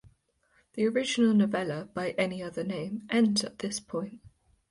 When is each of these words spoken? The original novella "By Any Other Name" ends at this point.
The 0.73 0.87
original 0.87 1.31
novella 1.35 1.87
"By 1.93 2.15
Any 2.17 2.41
Other 2.41 2.63
Name" 2.63 3.05
ends 3.11 3.43
at 3.43 3.59
this 3.59 3.79
point. 3.79 4.19